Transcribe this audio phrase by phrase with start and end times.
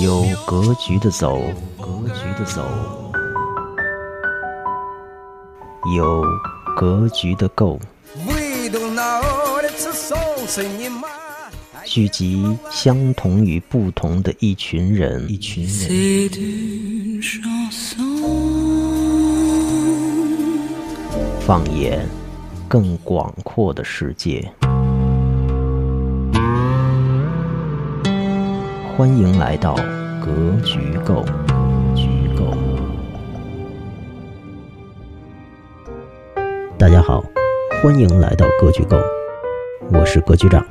[0.00, 1.40] 有格局的走，
[1.76, 2.62] 格局的走，
[5.96, 6.22] 有
[6.76, 7.80] 格局的够。
[11.84, 17.20] 聚集相同与不同的一群人，一群人。
[21.40, 22.06] 放眼
[22.68, 24.48] 更广阔的世界。
[28.96, 29.74] 欢迎来到
[30.24, 31.22] 格局构。
[31.94, 32.56] 局构。
[36.78, 37.22] 大家好，
[37.82, 38.96] 欢迎来到格局构，
[39.92, 40.64] 我是格局长。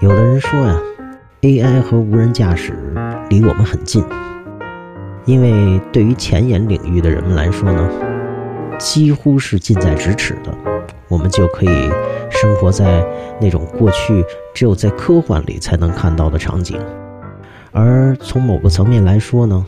[0.00, 0.80] 有的人说呀
[1.42, 2.72] ，AI 和无人驾驶
[3.28, 4.02] 离我们很近，
[5.26, 7.90] 因为对于前沿领域的人们来说呢，
[8.78, 10.73] 几乎是近在咫尺的，
[11.14, 11.90] 我们就可以
[12.28, 13.06] 生活在
[13.40, 14.24] 那种过去。
[14.52, 16.76] 只有在科幻里才能看到的场景，
[17.70, 19.64] 而从某个层面来说呢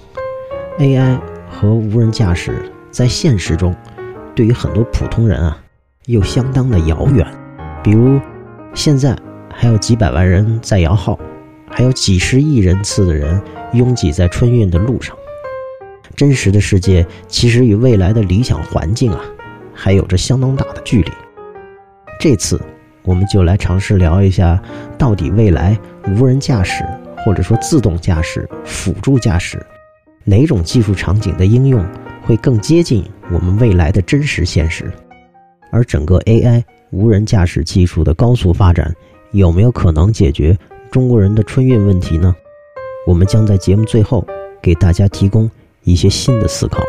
[0.81, 3.75] ，AI 和无人驾驶在现实中，
[4.35, 5.57] 对于很多普通人啊，
[6.07, 7.25] 又相当的遥远。
[7.83, 8.21] 比如，
[8.75, 9.17] 现在
[9.53, 11.17] 还有几百万人在摇号，
[11.69, 13.41] 还有几十亿人次的人
[13.73, 15.17] 拥挤在春运的路上。
[16.17, 19.21] 真实的世界其实与未来的理想环境啊，
[19.75, 21.13] 还有着相当大的距离。
[22.21, 22.61] 这次。
[23.03, 24.61] 我们就来尝试聊一下，
[24.99, 25.79] 到底未来
[26.09, 26.85] 无人驾驶
[27.25, 29.65] 或者说自动驾驶、辅助驾驶，
[30.25, 31.87] 哪种技术场景的应用
[32.25, 34.93] 会更接近我们未来的真实现实？
[35.71, 38.93] 而整个 AI 无人驾驶技术的高速发展，
[39.31, 40.59] 有没有可能解决
[40.91, 42.35] 中国人的春运问题呢？
[43.07, 44.27] 我们将在节目最后
[44.61, 45.49] 给大家提供
[45.85, 46.83] 一些新的思考。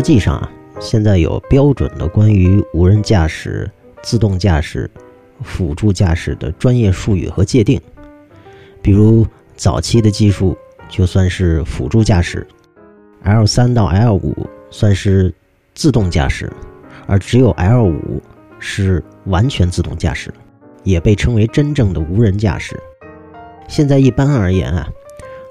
[0.00, 3.70] 实际上啊，现在有标准的关于无人驾驶、
[4.00, 4.90] 自动驾驶、
[5.42, 7.78] 辅助驾驶的专业术语和界定。
[8.80, 9.26] 比如
[9.56, 10.56] 早期的技术
[10.88, 12.46] 就算是辅助驾驶
[13.24, 14.34] ，L 三到 L 五
[14.70, 15.30] 算是
[15.74, 16.50] 自动驾驶，
[17.06, 18.22] 而只有 L 五
[18.58, 20.32] 是完全自动驾驶，
[20.82, 22.74] 也被称为真正的无人驾驶。
[23.68, 24.88] 现在一般而言啊，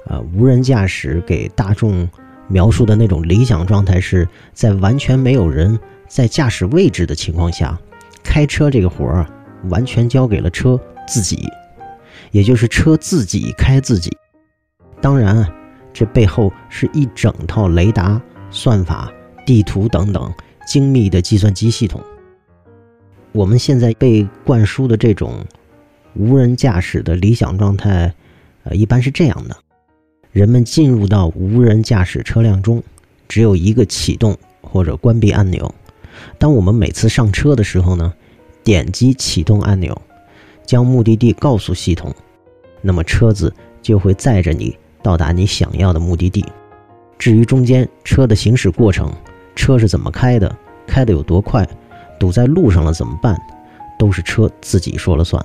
[0.08, 2.10] 呃，无人驾驶给大众。
[2.50, 7.80] 描述的那种理想状态是在完全没有人在驾驶位置的情况下，
[8.24, 9.26] 开车这个活儿
[9.70, 10.78] 完全交给了车
[11.08, 11.48] 自己，
[12.32, 14.12] 也就是车自己开自己。
[15.00, 15.48] 当然，
[15.94, 19.12] 这背后是一整套雷达、算法、
[19.46, 20.34] 地图等等
[20.68, 22.02] 精密的计算机系统。
[23.32, 25.46] 我们现在被灌输的这种
[26.16, 28.12] 无人驾驶的理想状态，
[28.64, 29.56] 呃，一般是这样的。
[30.32, 32.82] 人们进入到无人驾驶车辆中，
[33.28, 35.74] 只有一个启动或者关闭按钮。
[36.38, 38.14] 当我们每次上车的时候呢，
[38.64, 40.00] 点击启动按钮，
[40.66, 42.14] 将目的地告诉系统，
[42.82, 46.46] 那么车子就会载着你到达你想要的目的地。
[47.18, 49.12] 至于中间车的行驶过程，
[49.56, 51.68] 车是怎么开的，开的有多快，
[52.20, 53.36] 堵在路上了怎么办，
[53.98, 55.44] 都是车自己说了算。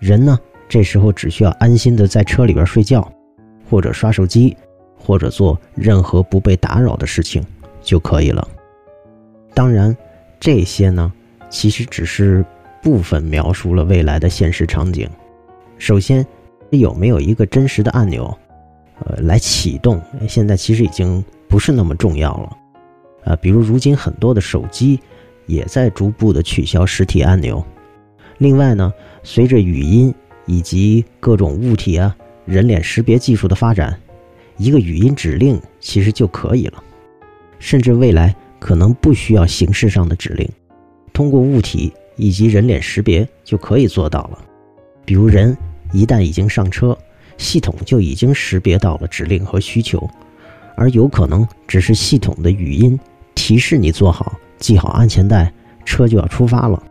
[0.00, 0.36] 人呢，
[0.68, 3.08] 这时候只需要安心的在车里边睡觉。
[3.72, 4.54] 或者刷手机，
[4.98, 7.42] 或者做任何不被打扰的事情
[7.80, 8.46] 就可以了。
[9.54, 9.96] 当然，
[10.38, 11.10] 这些呢，
[11.48, 12.44] 其实只是
[12.82, 15.08] 部分描述了未来的现实场景。
[15.78, 16.26] 首先，
[16.68, 18.36] 有没有一个真实的按钮，
[19.06, 19.98] 呃，来启动？
[20.28, 22.56] 现在其实已经不是那么重要了。
[23.24, 25.00] 啊，比如如今很多的手机
[25.46, 27.64] 也在逐步的取消实体按钮。
[28.36, 32.14] 另外呢，随着语音以及各种物体啊。
[32.44, 33.98] 人脸识别技术的发展，
[34.56, 36.82] 一个语音指令其实就可以了，
[37.58, 40.48] 甚至未来可能不需要形式上的指令，
[41.12, 44.38] 通过物体以及人脸识别就可以做到了。
[45.04, 45.56] 比如人
[45.92, 46.96] 一旦已经上车，
[47.38, 50.08] 系统就已经识别到了指令和需求，
[50.76, 52.98] 而有可能只是系统的语音
[53.36, 55.52] 提示你坐好、系好安全带，
[55.84, 56.82] 车就要出发了。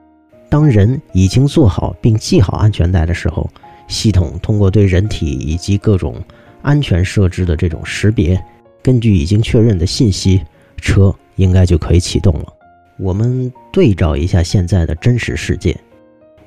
[0.50, 3.50] 当人已经做好并系好安全带的时候。
[3.92, 6.16] 系统通过对人体以及各种
[6.62, 8.42] 安全设置的这种识别，
[8.82, 10.42] 根据已经确认的信息，
[10.78, 12.54] 车应该就可以启动了。
[12.98, 15.78] 我们对照一下现在的真实世界，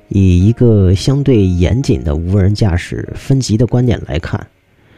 [0.07, 4.45] 以一个相对严谨的无人驾驶分级的观点来看，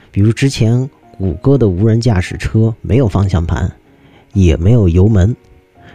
[0.10, 3.70] 比如之前谷歌的无人驾驶车没有方向盘，
[4.34, 5.36] 也没有油门，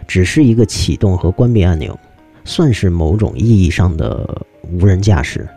[0.05, 1.97] 只是一个启动和关闭按钮，
[2.45, 5.47] 算是某种意义上的无人驾驶。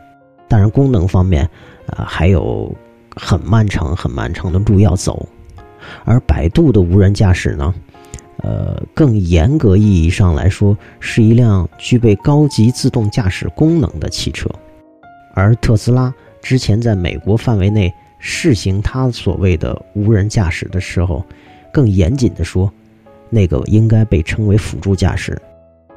[0.49, 1.49] 当然，功能方面，
[1.87, 2.75] 呃，还有
[3.15, 5.27] 很漫长、很漫长的路要走。
[6.05, 7.75] 而百度的无人驾驶呢，
[8.39, 14.49] 呃，更严格意义上来说，是一辆具备高级自动驾驶功能的汽车。
[15.35, 21.25] 而特斯拉之前在美国范围内试行它所谓的无人驾驶的时候，
[21.73, 22.73] 更严谨的说，
[23.31, 25.41] 那个应该被称为辅助驾驶，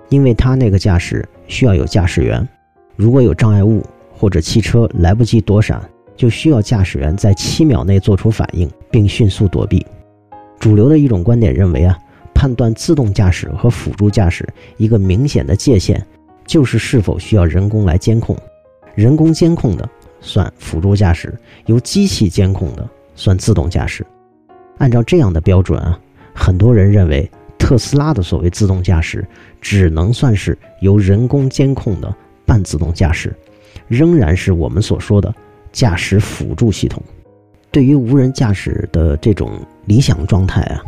[0.09, 2.47] 因为它那个驾驶需要有驾驶员，
[2.95, 3.83] 如果有障碍物
[4.19, 5.81] 或者汽车来不及躲闪。
[6.15, 9.87] 就需要驾驶员在七秒内做出反应，并迅速躲避。
[10.59, 11.97] 主流的一种观点认为啊，
[12.33, 14.45] 判断自动驾驶和辅助驾驶
[14.75, 16.05] 一个明显的界限，
[16.45, 18.35] 就是是否需要人工来监控。
[18.95, 19.89] 人工监控的
[20.19, 21.33] 算辅助驾驶，
[21.67, 22.85] 由机器监控的
[23.15, 24.05] 算自动驾驶。
[24.77, 25.97] 按照这样的标准啊，
[26.33, 29.25] 很多人认为特斯拉的所谓自动驾驶
[29.61, 32.13] 只能算是由人工监控的
[32.45, 33.33] 半自动驾驶，
[33.89, 35.35] 仍然是我们所说的。
[35.71, 36.99] 驾驶辅助系统，
[37.69, 39.51] 对于无人驾驶的这种
[39.85, 40.81] 理想状态啊，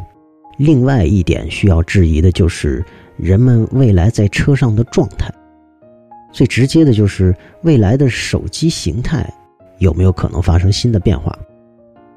[0.57, 2.83] 另外一点需要质疑的就是
[3.15, 5.31] 人们未来在车上的状态。
[6.33, 9.31] 最直接的就是未来的手机形态
[9.77, 11.37] 有没有可能发生新的变化。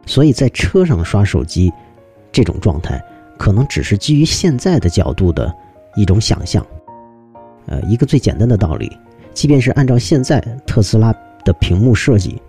[0.07, 1.71] 所以在车上刷手机
[2.33, 2.99] 这种状态，
[3.37, 5.55] 可能只是基于现在的角度的
[5.97, 6.67] 一种想象。
[7.67, 8.91] 呃，一个最简单的道理，
[9.35, 11.13] 即便是按照现在特斯拉
[11.45, 12.41] 的屏幕设计。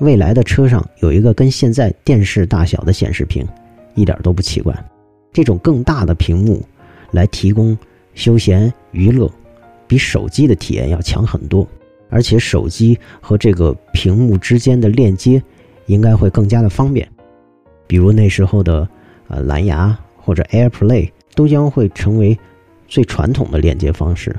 [0.00, 3.46] 未来的车上有一个跟现在电视大小的显示屏，
[3.94, 4.74] 一点都不奇怪。
[5.32, 6.62] 这种更大的屏幕
[7.12, 7.76] 来提供
[8.14, 9.30] 休闲娱乐，
[9.86, 11.66] 比手机的体验要强很多。
[12.10, 15.42] 而且手机和这个屏幕之间的链接
[15.86, 17.08] 应该会更加的方便。
[17.86, 18.88] 比如那时候的
[19.28, 22.38] 呃蓝牙或者 AirPlay 都将会成为
[22.86, 24.34] 最传统的链接方式。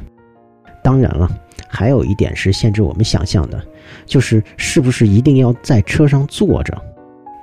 [0.85, 1.27] 当然了。
[1.67, 3.59] 还有一点是限制我们想象的，
[4.05, 6.79] 就是是不是一定要在车上坐着，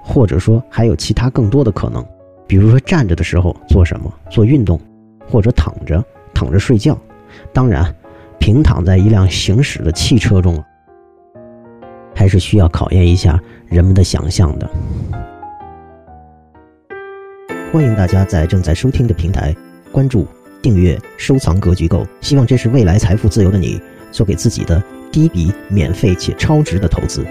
[0.05, 2.07] 或者说还有其他更多的可能，
[2.47, 4.81] 比如说站着的时候做什么，做运动，
[5.29, 6.03] 或者躺着
[6.33, 6.97] 躺着睡觉。
[7.53, 7.93] 当然，
[8.39, 10.63] 平躺在一辆行驶的汽车中，
[12.15, 14.71] 还是需要考验一下人们的想象的。
[17.73, 19.55] 欢迎大家在正在收听的平台
[19.91, 20.27] 关注、
[20.63, 23.79] 订阅、收藏“格局够”，希望这是未来财富自由的你。
[24.13, 27.25] 做给自己的第一笔免费且超值的投资，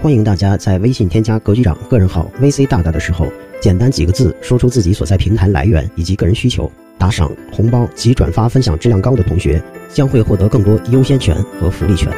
[0.00, 3.30] 欢迎大家在微信添加格局长个人号 VC 大大的时候，
[3.60, 9.62] 简单几个字说出自己所在平台来源以及个人需求，打赏、红包及转发分享质量高的同学
[9.92, 12.10] 将会获得更多优先权和福利权。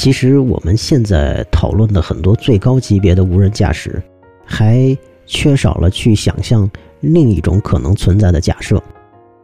[0.00, 4.02] 其实我们现在讨论的很多最高级别的无人驾驶。
[4.46, 6.68] 还缺少了去想象
[7.00, 8.82] 另一种可能存在的假设，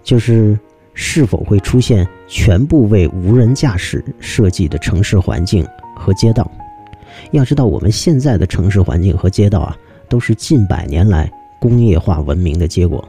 [0.02, 0.58] 就是
[0.94, 5.62] 是否会出现全部为无人驾驶设计的城市环境
[5.94, 6.50] 和街道。
[7.32, 9.76] 要知道，我们现在的城市环境和街道啊，
[10.08, 11.30] 都是近百年来
[11.60, 13.06] 工业化文明的结果。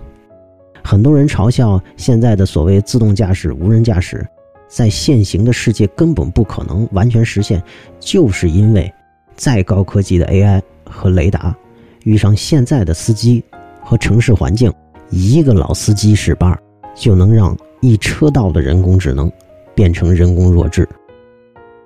[0.83, 4.27] 很多人嘲笑现在的所谓自动驾驶、无人驾驶，
[4.67, 7.61] 在现行的世界根本不可能完全实现，
[7.99, 8.91] 就是因为
[9.35, 11.55] 再高科技的 AI 和雷达。
[12.03, 13.43] 遇上现在的司机
[13.81, 14.73] 和城市环境，
[15.09, 16.57] 一个老司机使绊，
[16.95, 19.31] 就能让一车道的人工智能
[19.75, 20.87] 变成人工弱智。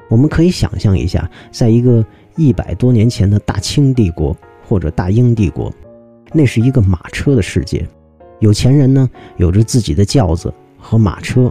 [0.10, 2.06] 我们可以想象一下，在一个
[2.36, 4.36] 一百多年前的大清帝国
[4.68, 5.74] 或者大英帝国，
[6.34, 7.88] 那是一个马车的世界。
[8.40, 11.50] 有钱人呢，有着自己的轿子和马车；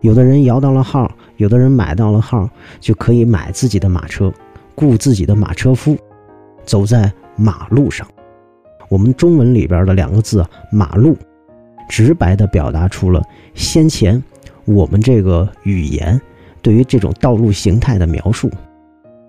[0.00, 2.48] 有的人摇到了号，有的人买到了号，
[2.80, 4.32] 就可以买自己的马车，
[4.74, 5.96] 雇自己的马车夫，
[6.64, 7.12] 走在。
[7.36, 8.06] 马路上，
[8.90, 11.16] 我们中文里边的两个字“马路”，
[11.88, 13.22] 直白地表达出了
[13.54, 14.22] 先前
[14.66, 16.20] 我们这个语言
[16.60, 18.50] 对于这种道路形态的描述。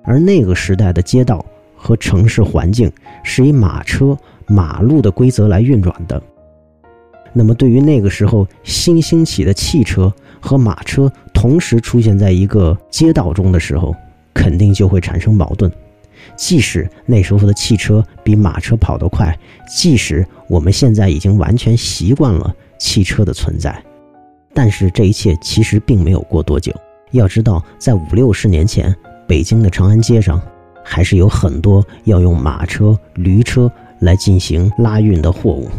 [0.04, 2.92] 而那个时代的街道和城市环境
[3.24, 6.22] 是以马车、马路的规则来运转的。
[7.34, 13.96] 那么，对于那个时候新兴起的汽车和马车同时出现在一个街道中的时候，
[14.34, 15.72] 肯定就会产生矛盾。
[16.36, 23.82] 即使那时候的汽车比马车跑得快，即使我们现在已经完全习惯了汽车的存在，
[24.54, 26.74] 但是这一切其实并没有过多久。
[27.12, 28.96] 要知道，在五六十年前，
[29.28, 30.42] 北京的长安街上
[30.84, 35.70] 还是有很多要用马车、驴车来进行拉运的货物，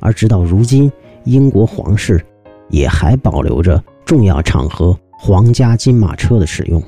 [0.00, 0.90] 而直到如今，
[1.24, 2.24] 英国皇室
[2.70, 6.82] 也还保留着重要场合皇家金马车的使用。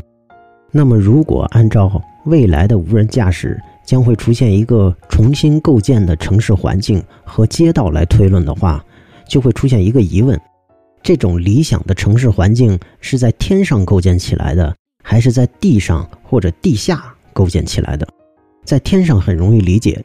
[0.70, 8.82] 那么，如果按照未来的无人驾驶将会出现一个重新构建的城市环境和街道来推论的话，
[9.28, 10.40] 就会出现一个疑问：
[11.02, 17.04] 这种理想的城市环境是在天上构建起来的，还是在地上或者地下
[17.34, 18.08] 构建起来的？
[18.64, 20.02] 在天上很容易理解，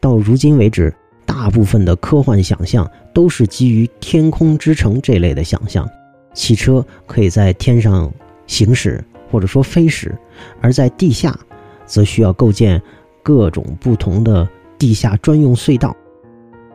[0.00, 0.94] 到如今为止，
[1.26, 5.86] 大部分的科幻想象都是基于天空之城这类的想象，
[6.32, 8.10] 汽车可以在天上
[8.46, 10.16] 行驶或者说飞驶，
[10.60, 11.38] 而在地下，
[11.84, 12.80] 则需要构建
[13.22, 15.94] 各种不同的地下专用隧道。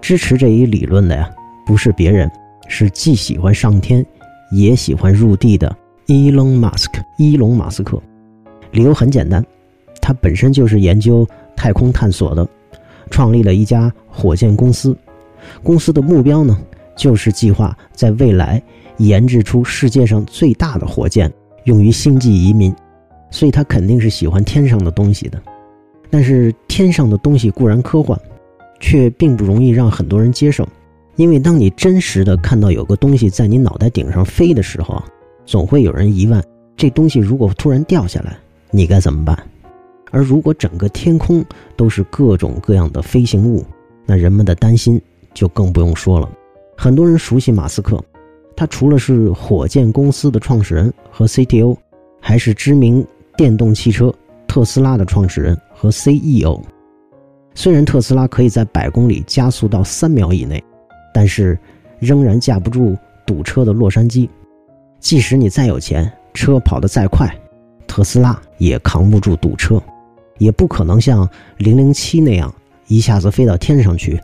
[0.01, 1.29] 支持这一理论的呀，
[1.65, 2.29] 不是别人，
[2.67, 4.05] 是既喜欢上天，
[4.51, 5.73] 也喜欢入地的
[6.07, 7.01] 伊隆马斯克。
[7.17, 8.01] 伊隆马斯克，
[8.71, 9.43] 理由很简单。
[10.01, 12.45] 他本身就是研究太空探索的，
[13.11, 14.97] 创立了一家火箭公司。
[15.61, 16.57] 公司的目标呢，
[16.95, 18.59] 就是计划在未来
[18.97, 21.31] 研制出世界上最大的火箭，
[21.65, 22.73] 用于星际移民。
[23.29, 25.41] 所以他肯定是喜欢天上的东西的。
[26.09, 28.19] 但是天上的东西固然科幻，
[28.79, 30.67] 却并不容易让很多人接受。
[31.15, 35.01] 因为当你真实的看到有个东西在你脑袋顶上飞的时候，
[35.45, 36.43] 总会有人疑问：
[36.75, 38.37] 这东西如果突然掉下来，
[38.69, 39.37] 你该怎么办？
[40.11, 41.43] 而如果整个天空
[41.75, 43.65] 都是各种各样的飞行物，
[44.05, 45.01] 那人们的担心
[45.33, 46.29] 就更不用说了。
[46.77, 48.03] 很多人熟悉马斯克，
[48.55, 51.77] 他除了是火箭公司的创始人和 CTO，
[52.19, 53.05] 还是知名
[53.37, 54.13] 电动汽车
[54.47, 56.61] 特斯拉的创始人和 CEO。
[57.53, 60.63] 虽然特斯拉可以在百公里加速到三秒以内，
[61.13, 61.57] 但是
[61.99, 64.27] 仍然架不住堵车的洛杉矶。
[64.99, 67.29] 即使你再有钱，车跑得再快，
[67.87, 69.81] 特斯拉也扛不住堵车。
[70.41, 72.51] 也不可能像零零七那样
[72.87, 74.19] 一下子飞到天上去，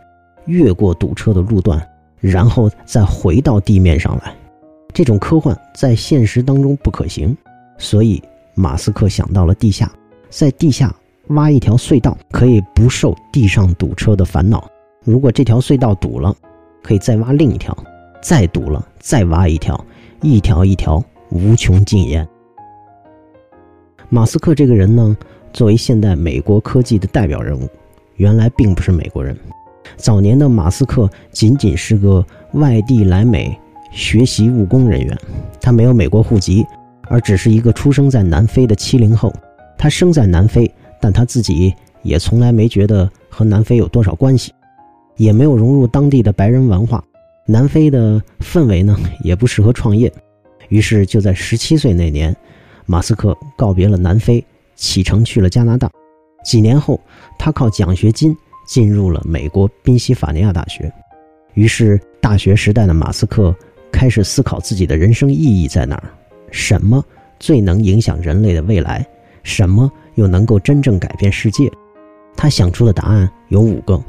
[0.46, 1.80] 越过堵车的路段，
[2.18, 4.34] 然后再回到地面上来。
[4.92, 7.36] 这种科幻在现实当中不可行，
[7.78, 8.20] 所以
[8.56, 9.88] 马斯克想到了地下，
[10.28, 10.92] 在地下
[11.28, 14.68] 挖一条隧道，可以不受地上堵车的烦恼。
[15.04, 16.34] 如果这条隧道堵了，
[16.82, 17.76] 可以再挖另一条，
[18.20, 19.82] 再堵了再挖一条，
[20.22, 22.28] 一条一条无穷尽焉。
[24.08, 25.16] 马斯克这个人呢？
[25.52, 27.68] 作为现代美国科技的代表人物，
[28.16, 29.36] 原来并不是美国人。
[29.96, 33.58] 早年的马斯克仅仅是个外地来美
[33.90, 35.18] 学习务工人员，
[35.60, 36.64] 他没有美国户籍，
[37.08, 39.32] 而只是一个出生在南非的七零后。
[39.76, 44.52] 他生在南非，但他自己也从来没觉得和南非有多少关系，
[45.16, 47.02] 也没有融入当地的白人文化。
[47.46, 50.12] 南非的氛围呢，也不适合创业。
[50.68, 52.36] 于是就在十七岁那年，
[52.84, 54.44] 马斯克告别了南非。
[54.78, 55.90] 启程去了加拿大，
[56.44, 56.98] 几年后，
[57.36, 60.90] 他靠奖学金进入了美国宾夕法尼亚大学。
[61.54, 63.54] 于是，大学时代的马斯克
[63.90, 66.04] 开始思考自己的人生意义在哪儿，
[66.52, 67.04] 什么
[67.40, 69.04] 最能影响人类的未来，
[69.42, 71.68] 什么又能够真正改变世界。
[72.36, 74.00] 他想出的答案有五个：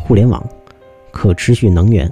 [0.00, 0.48] 互联网、
[1.10, 2.08] 可持续能源、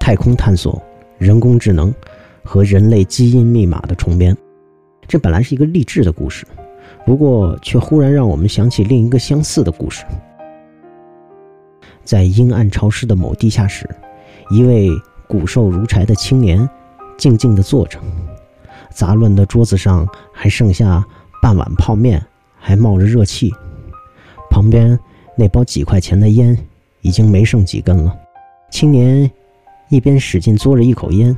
[0.00, 0.82] 太空探索、
[1.18, 1.94] 人工智能
[2.42, 4.34] 和人类基因密码的重编。
[5.06, 6.46] 这本来是一个励志的故事。
[7.04, 10.04] 不过，却忽然让我们想起另一个相似的故事。
[12.04, 13.88] 在阴暗潮湿的某地下室，
[14.50, 14.90] 一位
[15.26, 16.68] 骨瘦如柴的青年
[17.16, 17.98] 静静地坐着，
[18.90, 21.04] 杂乱的桌子上还剩下
[21.42, 22.24] 半碗泡面，
[22.58, 23.52] 还冒着热气。
[24.50, 24.98] 旁边
[25.36, 26.56] 那包几块钱的烟
[27.00, 28.16] 已经没剩几根了。
[28.70, 29.30] 青年
[29.88, 31.36] 一边使劲嘬着一口烟，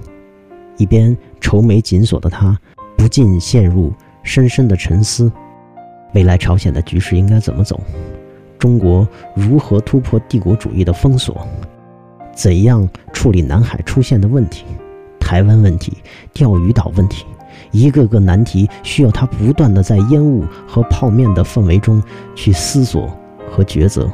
[0.77, 2.59] 一边愁眉紧锁的他，
[2.97, 3.93] 不禁陷入
[4.23, 5.31] 深深的沉思。
[6.15, 7.81] 未来朝鲜的局势应该怎么走？
[8.59, 11.47] 中国如何突破帝国主义的封锁？
[12.35, 14.65] 怎样处理南海出现的问题？
[15.19, 15.97] 台湾问题、
[16.33, 17.25] 钓鱼岛问题，
[17.71, 22.03] 一个个难题需要他不断的在烟雾和泡面的氛围中
[22.35, 23.11] 去思索
[23.51, 24.11] 和抉择。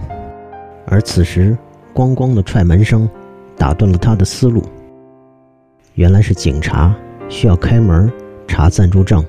[0.86, 1.56] 而此时，
[1.94, 3.08] 咣咣的踹门声
[3.56, 4.62] 打断了他的思路。
[5.94, 6.94] 原来是警察
[7.28, 8.10] 需要开门
[8.46, 9.24] 查暂住证。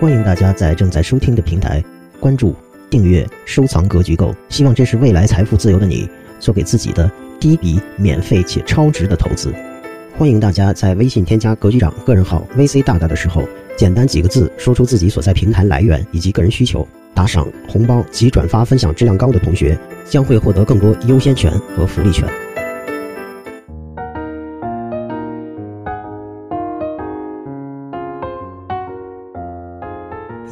[0.00, 1.84] 欢迎大家在正在收听的平台
[2.18, 2.56] 关注、
[2.88, 9.52] 订阅、收藏《格局购》，希望这是未来财富自由的你做给自己的第一笔免费且超值的投资。
[10.16, 19.78] 欢迎大家在微信添加格局长个人号 “VC 大大”的时候，简单几个字说出自己所在平台来源以及个人需求，打赏、红包及转发分享质量高的同学
[20.08, 22.26] 将会获得更多优先权和福利权。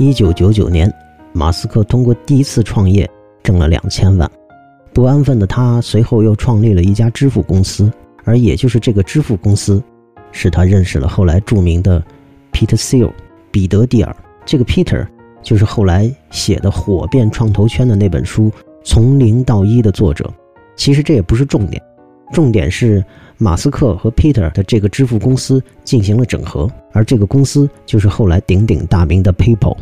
[0.01, 0.89] 一九九九年，
[1.33, 3.09] 马斯克通过第一次创业
[3.43, 4.31] 挣了两千万。
[4.93, 9.83] 不安分的他随后又创立了一家支付公司，而也就是这个支付公司，
[10.31, 12.01] 使他认识了后来著名的
[12.53, 13.11] Peter Thiel
[13.51, 14.15] 彼得蒂尔。
[14.47, 15.05] 这个 Peter
[15.43, 18.45] 就是后来写的火遍创投圈的那本书
[18.85, 20.33] 《从零到一》的作者。
[20.77, 21.83] 其实这也不是重点，
[22.33, 23.05] 重点是
[23.39, 29.77] 马斯克和 Peter 的这个支付公司进行了整合，而这个公司就是后来鼎鼎大名的 PayPal，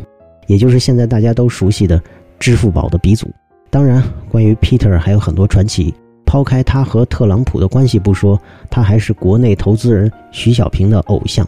[0.45, 2.01] 也就是现在大家都熟悉的
[2.39, 3.29] 支付宝的鼻祖。
[3.69, 5.93] 当然，关于 Peter 还有很多传奇。
[6.25, 8.37] 抛开他和特朗普的关系不说，
[8.69, 11.47] 他还是国内投资人徐小平的偶像。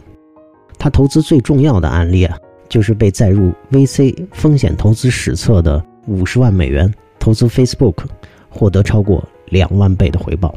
[0.78, 2.34] 他投资最重要的案例啊，
[2.66, 7.96] 就是被载入 VC 风险投资史册的五十万美元投资 Facebook，
[8.48, 10.54] 获得超过两万倍的回报。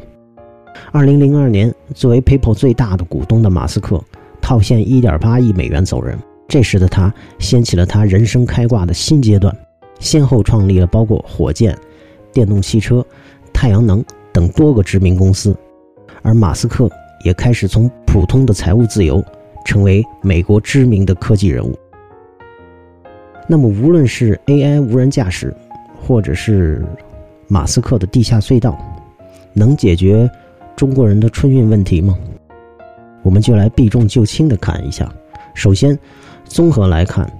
[0.92, 4.02] 二零零二年，作为 PayPal 最大的股东的马斯克
[4.40, 6.18] 套现一点八亿美元走人。
[6.46, 9.56] 这时的他掀起了他人生开挂的新阶段，
[9.98, 11.76] 先后创立了包括火箭、
[12.32, 13.04] 电动汽车。
[13.52, 15.56] 太阳能等多个知名公司，
[16.22, 16.90] 而马斯克
[17.24, 19.24] 也开始从普通的财务自由，
[19.64, 21.78] 成为美国知名的科技人物。
[23.48, 25.54] 那么，无论是 AI 无人驾驶，
[26.02, 26.84] 或者是
[27.46, 28.76] 马斯克的地下隧道，
[29.54, 30.28] 能解决
[30.76, 32.18] 中国人的春运问题吗？
[33.22, 35.10] 我们就来避重就轻的看一下。
[35.54, 35.98] 首先，
[36.44, 37.30] 综合来看，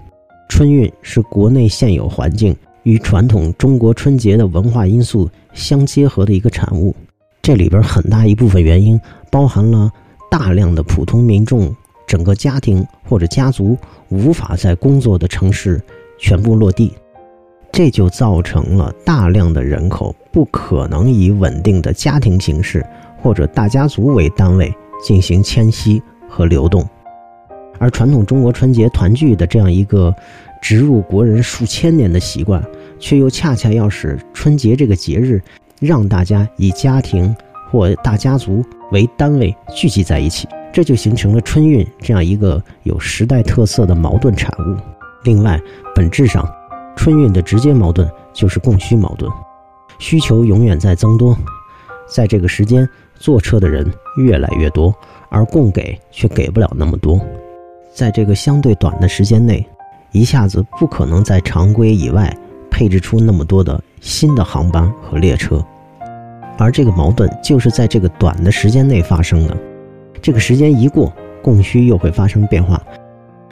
[0.48, 2.56] 春运是国内现有环境。
[2.84, 6.94] 与传统中国春节的文化因素相结合的一个产物，
[7.40, 9.00] 这里边很大一部分原因
[9.30, 9.90] 包含了
[10.30, 11.74] 大量的普通民众
[12.06, 13.74] 整个家庭或者家族
[14.10, 15.80] 无法在工作的城市
[16.18, 16.92] 全部落地，
[17.72, 22.84] 这就造成了大量的人口不可能以稳定的家庭形式
[23.24, 26.86] 或者大家族为单位进行迁徙和流动，
[27.78, 30.14] 而传统中国春节团聚的这样一个。
[30.62, 32.64] 植入国人数千年的习惯，
[32.98, 35.38] 却又恰恰要使春节这个节日
[35.78, 37.36] 让大家以家庭
[37.70, 44.74] 或大家族为单位聚集在一起，这就形成了春运这样一个有时代特色的矛盾产物。
[45.24, 45.60] 另外，
[45.94, 46.50] 本质上，
[46.96, 49.30] 春运的直接矛盾就是供需矛盾，
[49.98, 51.36] 需求永远在增多，
[52.06, 54.94] 在这个时间坐车的人越来越多，
[55.28, 57.20] 而供给却给不了那么多，
[57.92, 59.64] 在这个相对短的时间内。
[60.12, 62.32] 一下子不可能在常规以外
[62.70, 65.60] 配置出那么多的新的航班和列车，
[66.56, 69.56] 而这个矛盾就是在这个短的时间内发生的。
[70.22, 71.12] 这个时间一过，
[71.42, 72.80] 供需又会发生变化。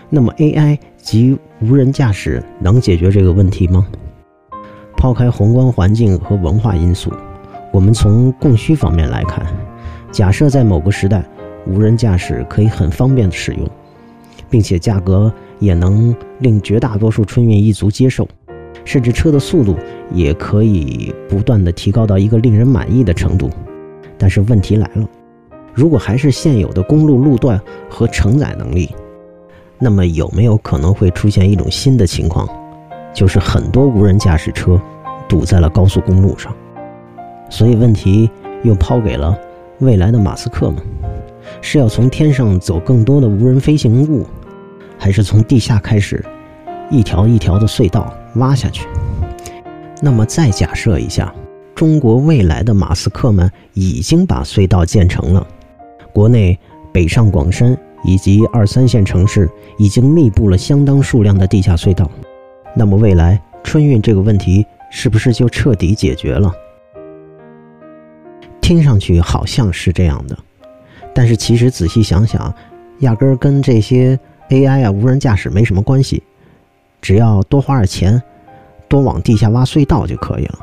[0.09, 3.85] 那么 AI 及无人驾驶能解决这个问题吗？
[4.97, 7.12] 抛开宏观环境和文化因素，
[7.73, 9.45] 我们从供需方面来看，
[10.13, 11.25] 假设在某个时代，
[11.67, 13.69] 无人驾驶可以很方便的使用，
[14.49, 15.33] 并且价格。
[15.59, 18.27] 也能令绝大多数春运一族接受，
[18.85, 19.77] 甚至车的速度
[20.13, 23.49] 也可以不断的提高到一个令人满意的程度。
[24.19, 25.09] 但是问题来了，
[25.73, 28.91] 如果还是现有的公路路段和承载能力，
[29.79, 32.49] 那么有没有可能会出现一种新的情况，
[33.15, 34.83] 就是很多无人驾驶车
[35.29, 36.53] 堵在了高速公路上？
[37.53, 38.31] 所以问题
[38.62, 39.38] 又抛给了
[39.81, 40.83] 未来的马斯克们：
[41.61, 44.27] 是要从天上走更多的无人飞行物？
[44.99, 46.25] 还是从地下开始，
[46.91, 48.87] 一条一条的隧道挖下去。
[50.01, 51.33] 那么再假设一下，
[51.75, 55.47] 中国未来的马斯克们已经把隧道建成了，
[56.11, 56.59] 国内
[56.91, 62.11] 北上广深以及二三线城市已经密布了相当数量的地下隧道。
[62.75, 66.51] 那么未来春运这个问题是不是就彻底解决了？
[68.62, 70.38] 听上去好像是这样的，
[71.14, 72.55] 但是其实仔细想想，
[73.01, 74.18] 压根儿跟这些。
[74.48, 76.22] AI 啊，无人驾驶没什么关系，
[77.01, 78.22] 只要多花点钱，
[78.87, 80.59] 多往地下挖隧道就可以了。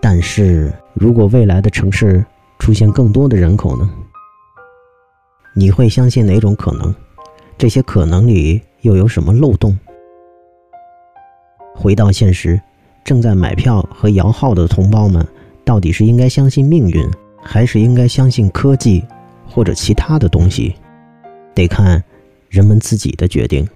[0.00, 2.24] 但是如果未来的城市
[2.58, 3.90] 出现更多的人口呢？
[5.54, 6.94] 你会相信哪种可能？
[7.58, 9.78] 这些可能里又有什么漏洞？
[11.74, 12.58] 回到现实，
[13.04, 15.26] 正在买票和摇号的同胞们，
[15.68, 17.06] 到底是应该相信命运，
[17.42, 19.04] 还是应该相信科技
[19.46, 20.74] 或者其他的东西？
[21.54, 22.02] 得看。
[22.48, 23.68] 人们自己的决定。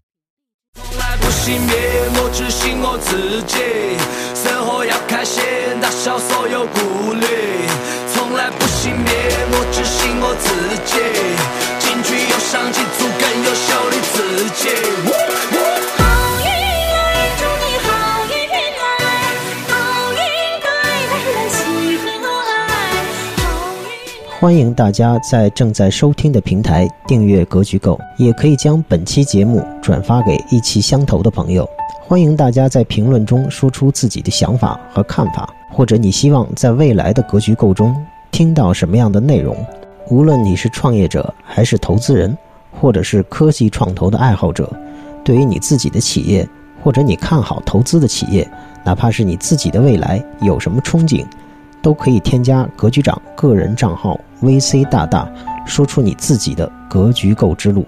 [0.72, 1.74] 从来不熄灭，
[2.16, 3.60] 我只信我自己。
[4.32, 5.44] 生活要开心，
[5.82, 7.26] 打消所有顾虑。
[8.14, 9.12] 从来不熄灭，
[9.52, 10.48] 我只信我自
[10.88, 10.96] 己。
[11.78, 14.16] 进取又上进，做更优秀的自
[14.56, 15.21] 己。
[24.42, 31.64] 欢迎大家在正在收听的平台订阅《格局购》，也可以将本期节目转发给意气相投的朋友。
[32.00, 37.94] 欢迎大家在评论中说出自己的想法和看法，或者你希望在未来的《格局购》中
[38.32, 39.56] 听到什么样的内容。
[40.10, 42.36] 无论你是创业者，还是投资人，
[42.72, 44.68] 或者是科技创投的爱好者，
[45.22, 46.44] 对于你自己的企业，
[46.82, 48.50] 或者你看好投资的企业，
[48.82, 51.24] 哪怕是你自己的未来有什么憧憬？
[51.82, 55.28] 都可以添加格局长个人账号 VC 大大，
[55.66, 57.84] 说出你自己的格局购之路。